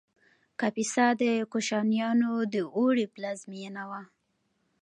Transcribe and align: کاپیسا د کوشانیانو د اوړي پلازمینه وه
کاپیسا 0.59 1.05
د 1.21 1.23
کوشانیانو 1.51 2.31
د 2.53 2.55
اوړي 2.77 3.05
پلازمینه 3.13 3.83
وه 3.89 4.01